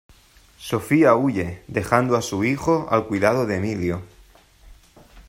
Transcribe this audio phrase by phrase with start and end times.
[0.57, 4.01] Sofía huye, dejando a su hijo al cuidado de Emilio.